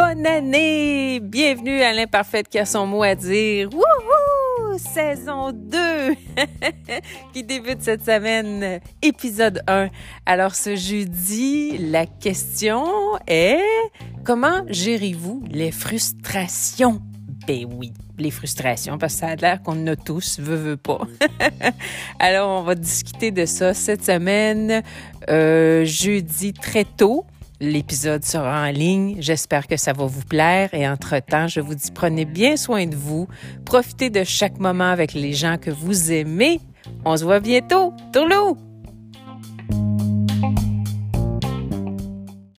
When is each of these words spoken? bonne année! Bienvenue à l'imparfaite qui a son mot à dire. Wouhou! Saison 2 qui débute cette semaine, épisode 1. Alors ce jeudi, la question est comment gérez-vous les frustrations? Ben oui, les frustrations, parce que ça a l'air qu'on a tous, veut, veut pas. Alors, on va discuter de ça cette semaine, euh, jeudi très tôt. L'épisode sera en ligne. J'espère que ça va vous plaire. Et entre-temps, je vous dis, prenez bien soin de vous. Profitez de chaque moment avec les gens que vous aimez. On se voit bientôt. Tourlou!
bonne 0.00 0.26
année! 0.26 1.20
Bienvenue 1.20 1.82
à 1.82 1.92
l'imparfaite 1.92 2.48
qui 2.48 2.58
a 2.58 2.64
son 2.64 2.86
mot 2.86 3.02
à 3.02 3.14
dire. 3.14 3.68
Wouhou! 3.70 4.78
Saison 4.78 5.52
2 5.52 5.78
qui 7.34 7.44
débute 7.44 7.82
cette 7.82 8.04
semaine, 8.06 8.80
épisode 9.02 9.62
1. 9.66 9.88
Alors 10.24 10.54
ce 10.54 10.74
jeudi, 10.74 11.76
la 11.76 12.06
question 12.06 12.86
est 13.26 13.60
comment 14.24 14.62
gérez-vous 14.68 15.44
les 15.50 15.70
frustrations? 15.70 17.02
Ben 17.46 17.66
oui, 17.78 17.92
les 18.18 18.30
frustrations, 18.30 18.96
parce 18.96 19.14
que 19.14 19.20
ça 19.20 19.28
a 19.28 19.36
l'air 19.36 19.62
qu'on 19.62 19.86
a 19.86 19.96
tous, 19.96 20.40
veut, 20.40 20.56
veut 20.56 20.76
pas. 20.76 21.00
Alors, 22.18 22.60
on 22.60 22.62
va 22.62 22.74
discuter 22.74 23.30
de 23.32 23.44
ça 23.44 23.74
cette 23.74 24.04
semaine, 24.04 24.82
euh, 25.28 25.84
jeudi 25.84 26.52
très 26.52 26.84
tôt. 26.84 27.26
L'épisode 27.60 28.24
sera 28.24 28.68
en 28.68 28.70
ligne. 28.70 29.16
J'espère 29.18 29.66
que 29.66 29.76
ça 29.76 29.92
va 29.92 30.06
vous 30.06 30.24
plaire. 30.24 30.72
Et 30.72 30.88
entre-temps, 30.88 31.46
je 31.46 31.60
vous 31.60 31.74
dis, 31.74 31.90
prenez 31.92 32.24
bien 32.24 32.56
soin 32.56 32.86
de 32.86 32.96
vous. 32.96 33.28
Profitez 33.66 34.08
de 34.08 34.24
chaque 34.24 34.58
moment 34.58 34.90
avec 34.90 35.12
les 35.12 35.34
gens 35.34 35.58
que 35.58 35.70
vous 35.70 36.10
aimez. 36.10 36.60
On 37.04 37.16
se 37.16 37.24
voit 37.24 37.40
bientôt. 37.40 37.92
Tourlou! 38.12 38.69